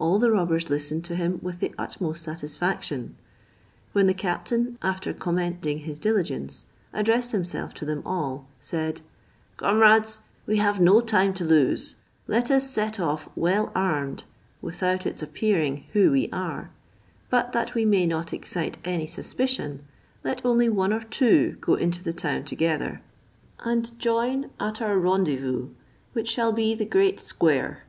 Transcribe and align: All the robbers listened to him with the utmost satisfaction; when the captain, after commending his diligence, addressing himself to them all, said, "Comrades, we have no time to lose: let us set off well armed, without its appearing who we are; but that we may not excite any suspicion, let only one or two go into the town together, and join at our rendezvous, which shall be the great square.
All 0.00 0.18
the 0.18 0.32
robbers 0.32 0.68
listened 0.68 1.04
to 1.04 1.14
him 1.14 1.38
with 1.40 1.60
the 1.60 1.72
utmost 1.78 2.24
satisfaction; 2.24 3.14
when 3.92 4.08
the 4.08 4.12
captain, 4.12 4.76
after 4.82 5.12
commending 5.12 5.78
his 5.78 6.00
diligence, 6.00 6.66
addressing 6.92 7.38
himself 7.38 7.72
to 7.74 7.84
them 7.84 8.02
all, 8.04 8.48
said, 8.58 9.02
"Comrades, 9.56 10.18
we 10.46 10.56
have 10.56 10.80
no 10.80 11.00
time 11.00 11.32
to 11.34 11.44
lose: 11.44 11.94
let 12.26 12.50
us 12.50 12.68
set 12.68 12.98
off 12.98 13.28
well 13.36 13.70
armed, 13.72 14.24
without 14.60 15.06
its 15.06 15.22
appearing 15.22 15.84
who 15.92 16.10
we 16.10 16.28
are; 16.32 16.72
but 17.30 17.52
that 17.52 17.72
we 17.76 17.84
may 17.84 18.04
not 18.04 18.32
excite 18.32 18.78
any 18.84 19.06
suspicion, 19.06 19.84
let 20.24 20.44
only 20.44 20.68
one 20.68 20.92
or 20.92 21.02
two 21.02 21.52
go 21.60 21.74
into 21.76 22.02
the 22.02 22.12
town 22.12 22.42
together, 22.42 23.00
and 23.60 23.96
join 23.96 24.50
at 24.58 24.82
our 24.82 24.98
rendezvous, 24.98 25.68
which 26.14 26.28
shall 26.28 26.50
be 26.50 26.74
the 26.74 26.84
great 26.84 27.20
square. 27.20 27.84